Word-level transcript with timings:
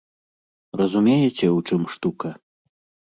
Разумееце, 0.81 1.45
у 1.57 1.61
чым 1.69 1.81
штука? 1.97 2.29